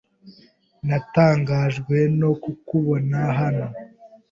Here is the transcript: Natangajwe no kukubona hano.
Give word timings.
Natangajwe 0.87 1.97
no 2.19 2.31
kukubona 2.41 3.19
hano. 3.39 3.67